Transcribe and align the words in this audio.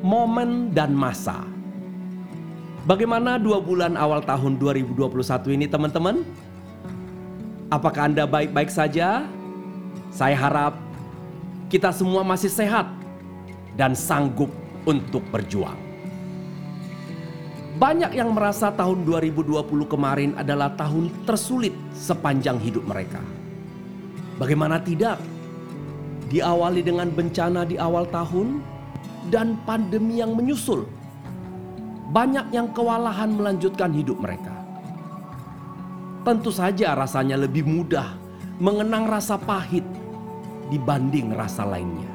momen 0.00 0.72
dan 0.72 0.96
masa. 0.96 1.44
Bagaimana 2.88 3.36
dua 3.36 3.60
bulan 3.60 3.94
awal 3.94 4.24
tahun 4.24 4.56
2021 4.56 5.56
ini 5.56 5.66
teman-teman? 5.68 6.24
Apakah 7.68 8.08
Anda 8.10 8.24
baik-baik 8.24 8.72
saja? 8.72 9.28
Saya 10.10 10.34
harap 10.34 10.74
kita 11.70 11.94
semua 11.94 12.26
masih 12.26 12.50
sehat 12.50 12.88
dan 13.78 13.94
sanggup 13.94 14.50
untuk 14.88 15.22
berjuang. 15.30 15.78
Banyak 17.78 18.12
yang 18.12 18.34
merasa 18.34 18.68
tahun 18.74 19.06
2020 19.06 19.64
kemarin 19.86 20.34
adalah 20.36 20.74
tahun 20.74 21.08
tersulit 21.24 21.72
sepanjang 21.94 22.58
hidup 22.58 22.84
mereka. 22.84 23.22
Bagaimana 24.36 24.82
tidak? 24.82 25.20
Diawali 26.28 26.82
dengan 26.84 27.08
bencana 27.12 27.64
di 27.64 27.78
awal 27.80 28.04
tahun 28.10 28.60
dan 29.30 29.56
pandemi 29.64 30.18
yang 30.18 30.34
menyusul. 30.34 30.84
Banyak 32.10 32.50
yang 32.50 32.74
kewalahan 32.74 33.30
melanjutkan 33.30 33.94
hidup 33.94 34.18
mereka. 34.18 34.50
Tentu 36.26 36.50
saja 36.50 36.92
rasanya 36.92 37.38
lebih 37.38 37.64
mudah 37.64 38.18
mengenang 38.60 39.08
rasa 39.08 39.40
pahit 39.40 39.86
dibanding 40.68 41.32
rasa 41.32 41.64
lainnya. 41.64 42.10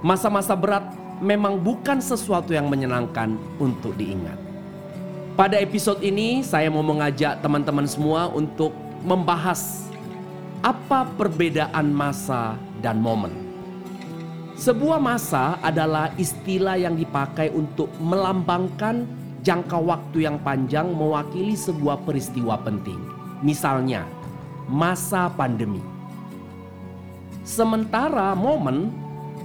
Masa-masa 0.00 0.54
berat 0.56 0.86
memang 1.20 1.60
bukan 1.60 2.00
sesuatu 2.00 2.54
yang 2.54 2.70
menyenangkan 2.70 3.36
untuk 3.60 3.92
diingat. 3.98 4.38
Pada 5.36 5.60
episode 5.60 6.00
ini, 6.00 6.40
saya 6.40 6.72
mau 6.72 6.80
mengajak 6.80 7.44
teman-teman 7.44 7.84
semua 7.84 8.32
untuk 8.32 8.72
membahas 9.04 9.84
apa 10.64 11.04
perbedaan 11.14 11.92
masa 11.92 12.56
dan 12.80 12.96
momen. 12.96 13.45
Sebuah 14.56 14.96
masa 14.96 15.60
adalah 15.60 16.16
istilah 16.16 16.80
yang 16.80 16.96
dipakai 16.96 17.52
untuk 17.52 17.92
melambangkan 18.00 19.04
jangka 19.44 19.76
waktu 19.76 20.24
yang 20.24 20.40
panjang 20.40 20.88
mewakili 20.96 21.52
sebuah 21.52 22.00
peristiwa 22.08 22.56
penting. 22.64 22.96
Misalnya, 23.44 24.08
masa 24.64 25.28
pandemi. 25.28 25.84
Sementara 27.44 28.32
momen 28.32 28.88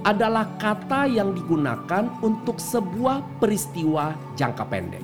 adalah 0.08 0.48
kata 0.56 1.12
yang 1.12 1.36
digunakan 1.36 2.08
untuk 2.24 2.56
sebuah 2.56 3.20
peristiwa 3.44 4.16
jangka 4.40 4.64
pendek. 4.64 5.04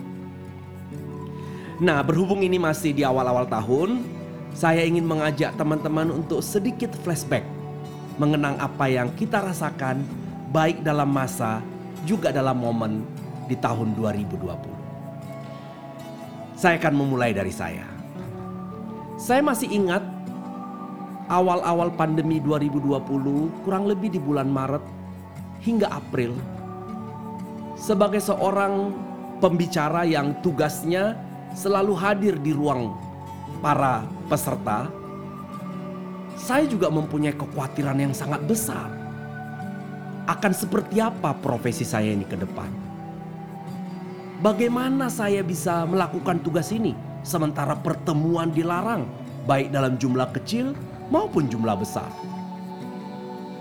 Nah, 1.83 1.99
berhubung 1.99 2.47
ini 2.47 2.55
masih 2.55 2.95
di 2.95 3.03
awal-awal 3.03 3.43
tahun, 3.43 4.07
saya 4.55 4.87
ingin 4.87 5.03
mengajak 5.03 5.51
teman-teman 5.59 6.15
untuk 6.15 6.39
sedikit 6.39 6.95
flashback 7.03 7.56
mengenang 8.17 8.57
apa 8.57 8.89
yang 8.89 9.13
kita 9.13 9.41
rasakan 9.41 10.01
baik 10.49 10.81
dalam 10.81 11.09
masa 11.09 11.61
juga 12.05 12.33
dalam 12.33 12.57
momen 12.57 13.05
di 13.45 13.55
tahun 13.57 13.93
2020. 13.93 16.57
Saya 16.57 16.81
akan 16.81 16.93
memulai 16.97 17.37
dari 17.37 17.53
saya. 17.53 17.85
Saya 19.17 19.41
masih 19.45 19.69
ingat 19.69 20.01
awal-awal 21.29 21.93
pandemi 21.93 22.41
2020 22.41 23.61
kurang 23.61 23.85
lebih 23.85 24.09
di 24.13 24.19
bulan 24.21 24.49
Maret 24.49 24.81
hingga 25.61 25.89
April 25.89 26.33
sebagai 27.77 28.23
seorang 28.23 28.93
pembicara 29.37 30.07
yang 30.07 30.33
tugasnya 30.41 31.13
selalu 31.53 31.93
hadir 31.93 32.35
di 32.41 32.55
ruang 32.55 32.97
para 33.61 34.05
peserta 34.25 34.89
saya 36.47 36.63
juga 36.63 36.87
mempunyai 36.87 37.35
kekhawatiran 37.35 37.99
yang 37.99 38.15
sangat 38.15 38.39
besar 38.47 38.87
akan 40.31 40.53
seperti 40.55 41.03
apa 41.03 41.35
profesi 41.35 41.83
saya 41.83 42.07
ini 42.07 42.23
ke 42.23 42.39
depan. 42.39 42.71
Bagaimana 44.39 45.11
saya 45.11 45.43
bisa 45.43 45.83
melakukan 45.83 46.39
tugas 46.39 46.71
ini 46.71 46.95
sementara 47.19 47.75
pertemuan 47.75 48.47
dilarang 48.55 49.03
baik 49.43 49.75
dalam 49.75 49.99
jumlah 49.99 50.31
kecil 50.39 50.71
maupun 51.11 51.51
jumlah 51.51 51.75
besar. 51.75 52.07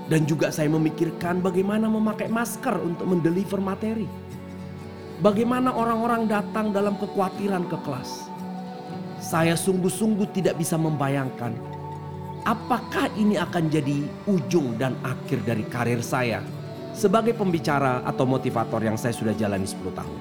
Dan 0.07 0.23
juga 0.23 0.55
saya 0.55 0.71
memikirkan 0.71 1.43
bagaimana 1.43 1.91
memakai 1.91 2.31
masker 2.31 2.79
untuk 2.79 3.11
mendeliver 3.11 3.59
materi. 3.59 4.07
Bagaimana 5.19 5.75
orang-orang 5.75 6.31
datang 6.31 6.71
dalam 6.71 6.95
kekhawatiran 7.03 7.67
ke 7.67 7.79
kelas. 7.83 8.31
Saya 9.19 9.59
sungguh-sungguh 9.59 10.31
tidak 10.31 10.55
bisa 10.55 10.79
membayangkan 10.79 11.76
apakah 12.47 13.11
ini 13.19 13.35
akan 13.35 13.67
jadi 13.67 14.07
ujung 14.31 14.79
dan 14.79 14.95
akhir 15.03 15.43
dari 15.43 15.67
karir 15.67 15.99
saya 15.99 16.39
sebagai 16.95 17.35
pembicara 17.35 18.01
atau 18.07 18.23
motivator 18.23 18.79
yang 18.81 18.95
saya 18.95 19.13
sudah 19.13 19.35
jalani 19.35 19.67
10 19.67 19.83
tahun. 19.93 20.21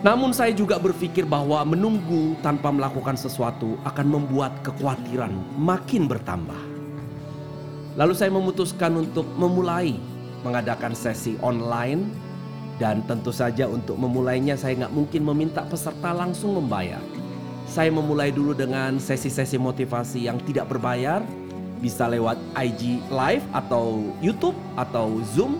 Namun 0.00 0.32
saya 0.32 0.56
juga 0.56 0.80
berpikir 0.80 1.28
bahwa 1.28 1.60
menunggu 1.68 2.34
tanpa 2.40 2.72
melakukan 2.72 3.20
sesuatu 3.20 3.76
akan 3.84 4.06
membuat 4.06 4.56
kekhawatiran 4.64 5.32
makin 5.60 6.08
bertambah. 6.08 6.58
Lalu 7.96 8.12
saya 8.16 8.32
memutuskan 8.32 8.96
untuk 8.96 9.28
memulai 9.36 9.96
mengadakan 10.44 10.92
sesi 10.92 11.36
online 11.40 12.06
dan 12.76 13.00
tentu 13.08 13.32
saja 13.32 13.64
untuk 13.66 13.96
memulainya 13.96 14.52
saya 14.54 14.84
nggak 14.84 14.94
mungkin 14.94 15.22
meminta 15.24 15.64
peserta 15.64 16.12
langsung 16.12 16.60
membayar 16.60 17.00
saya 17.66 17.90
memulai 17.90 18.30
dulu 18.30 18.54
dengan 18.54 19.02
sesi-sesi 19.02 19.58
motivasi 19.58 20.30
yang 20.30 20.38
tidak 20.46 20.70
berbayar, 20.70 21.20
bisa 21.82 22.06
lewat 22.06 22.38
IG 22.56 23.02
Live 23.10 23.44
atau 23.52 24.14
YouTube 24.22 24.56
atau 24.78 25.18
Zoom, 25.34 25.58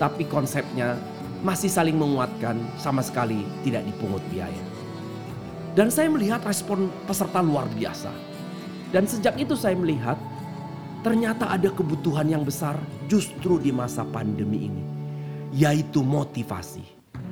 tapi 0.00 0.24
konsepnya 0.26 0.96
masih 1.44 1.68
saling 1.68 1.94
menguatkan, 1.94 2.56
sama 2.80 3.04
sekali 3.04 3.44
tidak 3.62 3.84
dipungut 3.84 4.24
biaya. 4.32 4.64
Dan 5.76 5.88
saya 5.92 6.08
melihat 6.08 6.40
respon 6.44 6.88
peserta 7.04 7.40
luar 7.40 7.68
biasa. 7.72 8.12
Dan 8.92 9.08
sejak 9.08 9.40
itu 9.40 9.56
saya 9.56 9.72
melihat 9.72 10.20
ternyata 11.00 11.48
ada 11.48 11.72
kebutuhan 11.72 12.28
yang 12.28 12.44
besar 12.44 12.76
justru 13.08 13.56
di 13.56 13.72
masa 13.72 14.04
pandemi 14.04 14.68
ini, 14.68 14.84
yaitu 15.52 16.04
motivasi. 16.04 16.84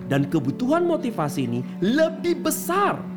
Dan 0.09 0.27
kebutuhan 0.27 0.89
motivasi 0.89 1.41
ini 1.47 1.61
lebih 1.79 2.43
besar 2.43 3.10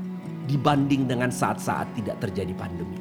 dibanding 0.47 1.07
dengan 1.07 1.31
saat-saat 1.31 1.95
tidak 1.95 2.19
terjadi 2.23 2.51
pandemi. 2.55 2.99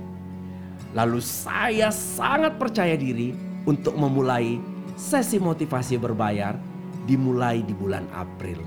Lalu 0.93 1.25
saya 1.25 1.89
sangat 1.89 2.61
percaya 2.61 2.95
diri 2.95 3.33
untuk 3.65 3.97
memulai 3.97 4.61
sesi 4.95 5.41
motivasi 5.41 5.97
berbayar 5.97 6.59
dimulai 7.09 7.65
di 7.65 7.73
bulan 7.73 8.05
April. 8.13 8.61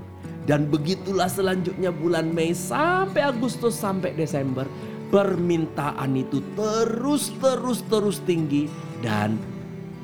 Dan 0.46 0.70
begitulah 0.70 1.26
selanjutnya 1.26 1.90
bulan 1.90 2.30
Mei 2.30 2.54
sampai 2.54 3.30
Agustus 3.30 3.74
sampai 3.74 4.14
Desember 4.14 4.66
permintaan 5.10 6.18
itu 6.18 6.42
terus 6.54 7.34
terus 7.38 7.82
terus 7.86 8.18
tinggi 8.26 8.66
dan 9.02 9.38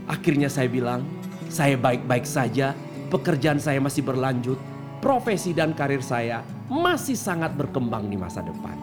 akhirnya 0.06 0.46
saya 0.46 0.70
bilang 0.70 1.02
saya 1.46 1.76
baik-baik 1.76 2.24
saja, 2.26 2.74
pekerjaan 3.12 3.60
saya 3.60 3.76
masih 3.76 4.02
berlanjut, 4.02 4.58
profesi 5.04 5.52
dan 5.52 5.76
karir 5.76 6.00
saya 6.00 6.42
masih 6.70 7.18
sangat 7.18 7.54
berkembang 7.54 8.06
di 8.06 8.18
masa 8.18 8.44
depan. 8.44 8.74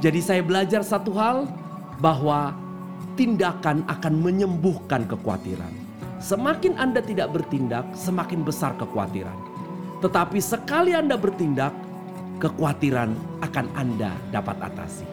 Jadi 0.00 0.20
saya 0.24 0.40
belajar 0.40 0.80
satu 0.80 1.12
hal 1.12 1.44
bahwa 2.00 2.56
tindakan 3.20 3.84
akan 3.84 4.14
menyembuhkan 4.16 5.04
kekhawatiran. 5.04 5.72
Semakin 6.20 6.76
Anda 6.76 7.00
tidak 7.04 7.32
bertindak, 7.32 7.84
semakin 7.96 8.44
besar 8.44 8.76
kekhawatiran. 8.76 9.36
Tetapi 10.00 10.40
sekali 10.40 10.96
Anda 10.96 11.20
bertindak, 11.20 11.72
kekhawatiran 12.40 13.12
akan 13.44 13.66
Anda 13.76 14.16
dapat 14.32 14.56
atasi. 14.64 15.04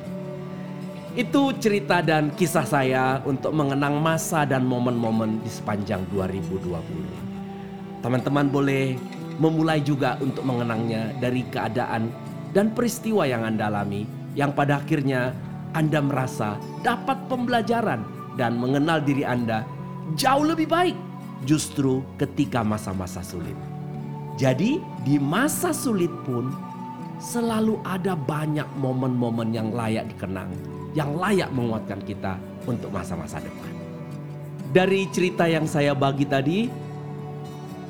Itu 1.18 1.52
cerita 1.58 2.00
dan 2.00 2.32
kisah 2.32 2.64
saya 2.64 3.20
untuk 3.26 3.52
mengenang 3.52 4.00
masa 4.00 4.46
dan 4.46 4.64
momen-momen 4.64 5.44
di 5.44 5.52
sepanjang 5.52 6.06
2020. 6.14 8.06
Teman-teman 8.06 8.48
boleh 8.48 8.96
memulai 9.38 9.82
juga 9.82 10.18
untuk 10.22 10.46
mengenangnya 10.46 11.14
dari 11.22 11.46
keadaan 11.48 12.10
dan 12.52 12.74
peristiwa 12.74 13.26
yang 13.26 13.46
Anda 13.46 13.70
alami 13.70 14.06
yang 14.34 14.54
pada 14.54 14.82
akhirnya 14.82 15.34
Anda 15.74 16.02
merasa 16.02 16.58
dapat 16.82 17.30
pembelajaran 17.30 18.02
dan 18.38 18.58
mengenal 18.58 19.02
diri 19.02 19.26
Anda 19.26 19.66
jauh 20.18 20.46
lebih 20.46 20.70
baik 20.70 20.98
justru 21.46 22.02
ketika 22.18 22.66
masa-masa 22.66 23.22
sulit. 23.22 23.58
Jadi 24.38 24.78
di 25.02 25.18
masa 25.18 25.74
sulit 25.74 26.14
pun 26.26 26.54
selalu 27.18 27.82
ada 27.82 28.14
banyak 28.14 28.66
momen-momen 28.78 29.50
yang 29.50 29.74
layak 29.74 30.06
dikenang, 30.14 30.54
yang 30.94 31.18
layak 31.18 31.50
menguatkan 31.50 31.98
kita 32.06 32.38
untuk 32.70 32.94
masa-masa 32.94 33.42
depan. 33.42 33.74
Dari 34.70 35.10
cerita 35.10 35.50
yang 35.50 35.66
saya 35.66 35.98
bagi 35.98 36.30
tadi, 36.30 36.70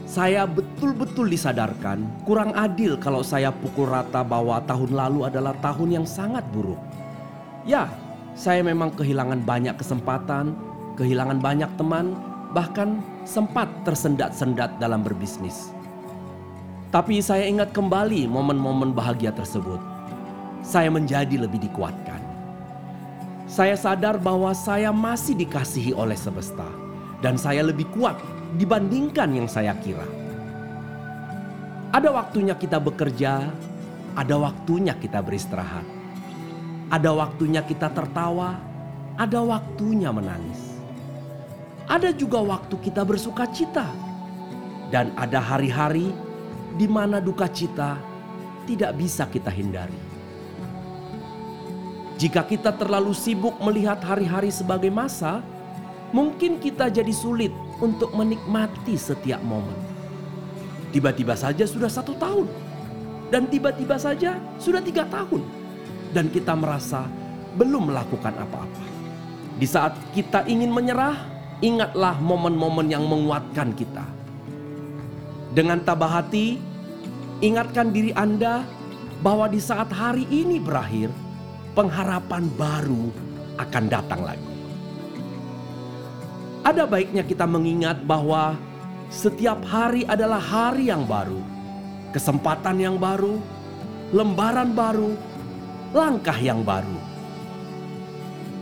saya 0.07 0.48
betul-betul 0.48 1.27
disadarkan 1.27 2.07
kurang 2.24 2.56
adil 2.56 2.95
kalau 2.95 3.19
saya 3.19 3.51
pukul 3.51 3.92
rata 3.92 4.24
bahwa 4.24 4.63
tahun 4.63 4.95
lalu 4.95 5.27
adalah 5.27 5.51
tahun 5.59 6.00
yang 6.00 6.06
sangat 6.07 6.48
buruk. 6.56 6.80
Ya, 7.68 7.92
saya 8.31 8.63
memang 8.63 8.95
kehilangan 8.95 9.44
banyak 9.44 9.75
kesempatan, 9.75 10.56
kehilangan 10.95 11.44
banyak 11.44 11.68
teman, 11.75 12.15
bahkan 12.56 13.04
sempat 13.27 13.68
tersendat-sendat 13.83 14.80
dalam 14.80 15.04
berbisnis. 15.04 15.75
Tapi 16.88 17.19
saya 17.19 17.44
ingat 17.44 17.75
kembali 17.75 18.31
momen-momen 18.31 18.95
bahagia 18.95 19.36
tersebut. 19.36 19.83
Saya 20.63 20.88
menjadi 20.88 21.36
lebih 21.36 21.68
dikuatkan. 21.68 22.24
Saya 23.44 23.75
sadar 23.75 24.15
bahwa 24.15 24.56
saya 24.56 24.95
masih 24.95 25.36
dikasihi 25.36 25.92
oleh 25.92 26.15
semesta, 26.15 26.68
dan 27.21 27.35
saya 27.35 27.65
lebih 27.65 27.89
kuat 27.93 28.17
dibandingkan 28.55 29.33
yang 29.33 29.47
saya 29.49 29.73
kira. 29.81 30.05
Ada 31.91 32.13
waktunya 32.13 32.53
kita 32.53 32.77
bekerja, 32.77 33.47
ada 34.13 34.35
waktunya 34.37 34.93
kita 34.93 35.23
beristirahat, 35.23 35.85
ada 36.93 37.09
waktunya 37.15 37.63
kita 37.63 37.89
tertawa, 37.89 38.59
ada 39.17 39.39
waktunya 39.41 40.11
menangis. 40.13 40.77
Ada 41.87 42.11
juga 42.11 42.43
waktu 42.43 42.75
kita 42.83 43.07
bersuka 43.07 43.47
cita, 43.47 43.87
dan 44.91 45.15
ada 45.15 45.39
hari-hari 45.39 46.11
di 46.75 46.87
mana 46.87 47.23
duka 47.23 47.47
cita 47.47 47.95
tidak 48.67 48.91
bisa 48.99 49.23
kita 49.31 49.47
hindari. 49.47 49.95
Jika 52.17 52.43
kita 52.43 52.73
terlalu 52.73 53.13
sibuk 53.13 53.55
melihat 53.61 54.01
hari-hari 54.01 54.49
sebagai 54.49 54.89
masa, 54.89 55.45
mungkin 56.15 56.59
kita 56.62 56.88
jadi 56.88 57.12
sulit 57.12 57.51
untuk 57.83 58.13
menikmati 58.15 58.95
setiap 58.95 59.42
momen. 59.44 59.75
Tiba-tiba 60.95 61.36
saja 61.36 61.68
sudah 61.68 61.92
satu 61.92 62.15
tahun, 62.15 62.48
dan 63.27 63.51
tiba-tiba 63.51 64.00
saja 64.00 64.39
sudah 64.57 64.80
tiga 64.80 65.04
tahun, 65.07 65.44
dan 66.15 66.31
kita 66.31 66.56
merasa 66.56 67.06
belum 67.59 67.92
melakukan 67.92 68.33
apa-apa. 68.39 68.86
Di 69.57 69.68
saat 69.68 69.98
kita 70.13 70.45
ingin 70.48 70.71
menyerah, 70.71 71.18
ingatlah 71.59 72.15
momen-momen 72.21 72.88
yang 72.88 73.04
menguatkan 73.04 73.74
kita. 73.74 74.06
Dengan 75.51 75.81
tabah 75.81 76.21
hati, 76.21 76.62
ingatkan 77.42 77.89
diri 77.89 78.13
Anda 78.13 78.62
bahwa 79.25 79.50
di 79.50 79.57
saat 79.57 79.89
hari 79.89 80.30
ini 80.30 80.62
berakhir, 80.62 81.09
pengharapan 81.74 82.45
baru 82.54 83.09
akan 83.57 83.83
datang 83.89 84.21
lagi. 84.21 84.56
Ada 86.67 86.83
baiknya 86.83 87.23
kita 87.23 87.47
mengingat 87.47 88.03
bahwa 88.03 88.59
setiap 89.07 89.63
hari 89.63 90.03
adalah 90.03 90.35
hari 90.35 90.91
yang 90.91 91.07
baru, 91.07 91.39
kesempatan 92.11 92.75
yang 92.83 92.99
baru, 92.99 93.39
lembaran 94.11 94.75
baru, 94.75 95.15
langkah 95.95 96.35
yang 96.35 96.67
baru. 96.67 96.99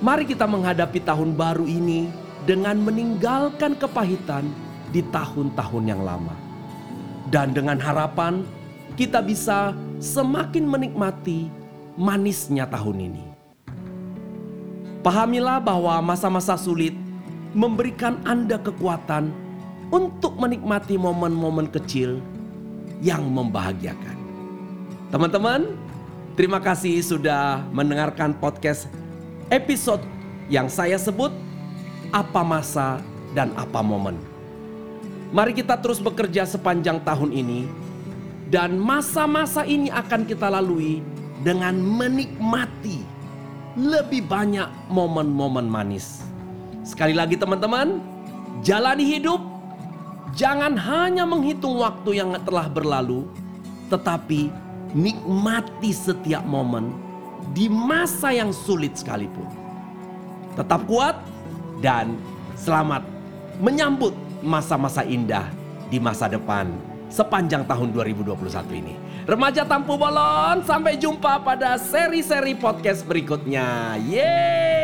Mari 0.06 0.30
kita 0.30 0.46
menghadapi 0.46 1.02
tahun 1.02 1.34
baru 1.34 1.66
ini 1.66 2.06
dengan 2.46 2.78
meninggalkan 2.78 3.74
kepahitan 3.74 4.54
di 4.94 5.01
tahun-tahun 5.10 5.84
yang 5.90 6.06
lama. 6.06 6.38
Dan 7.34 7.58
dengan 7.58 7.81
harapan 7.81 8.46
kita 8.94 9.18
bisa 9.25 9.74
semakin 9.98 10.69
menikmati 10.69 11.50
manisnya 11.98 12.69
tahun 12.69 13.10
ini. 13.10 13.25
Pahamilah 15.01 15.58
bahwa 15.58 15.98
masa-masa 16.06 16.54
sulit 16.54 16.94
memberikan 17.56 18.19
Anda 18.28 18.60
kekuatan 18.60 19.31
untuk 19.90 20.36
menikmati 20.36 21.00
momen-momen 21.00 21.72
kecil 21.72 22.19
yang 23.00 23.24
membahagiakan. 23.31 24.18
Teman-teman, 25.10 25.80
terima 26.36 26.60
kasih 26.60 27.00
sudah 27.00 27.63
mendengarkan 27.72 28.36
podcast 28.36 28.92
episode 29.48 30.04
yang 30.52 30.68
saya 30.68 31.00
sebut 31.00 31.31
apa 32.12 32.44
masa 32.44 33.00
dan 33.31 33.56
apa 33.56 33.80
momen. 33.80 34.19
Mari 35.31 35.56
kita 35.56 35.80
terus 35.80 36.04
bekerja 36.04 36.44
sepanjang 36.44 37.00
tahun 37.08 37.31
ini 37.31 37.68
dan 38.51 38.75
masa-masa 38.75 39.63
ini 39.63 39.88
akan 39.90 40.28
kita 40.28 40.51
lalui 40.51 41.00
dengan 41.42 41.75
menikmati 41.80 43.04
lebih 43.75 44.24
banyak 44.28 44.68
momen-momen 44.92 45.68
manis. 45.68 46.35
Sekali 46.86 47.18
lagi 47.18 47.34
teman-teman, 47.34 47.98
jalani 48.62 49.02
hidup 49.02 49.42
jangan 50.38 50.78
hanya 50.78 51.26
menghitung 51.26 51.82
waktu 51.82 52.22
yang 52.22 52.38
telah 52.46 52.70
berlalu, 52.70 53.26
tetapi 53.90 54.54
nikmati 54.94 55.90
setiap 55.90 56.46
momen 56.46 56.94
di 57.58 57.66
masa 57.66 58.30
yang 58.30 58.54
sulit 58.54 58.94
sekalipun. 58.94 59.50
Tetap 60.54 60.86
kuat, 60.86 61.18
dan 61.82 62.16
selamat 62.54 63.04
menyambut 63.60 64.14
masa-masa 64.46 65.02
indah 65.04 65.50
di 65.90 65.98
masa 65.98 66.30
depan 66.30 66.70
sepanjang 67.10 67.66
tahun 67.66 67.92
2021 67.92 68.38
ini. 68.78 68.94
Remaja 69.26 69.66
Tampu 69.66 69.98
Bolon, 69.98 70.62
sampai 70.62 71.02
jumpa 71.02 71.42
pada 71.42 71.82
seri-seri 71.82 72.54
podcast 72.54 73.02
berikutnya. 73.10 73.98
Yeay! 74.06 74.75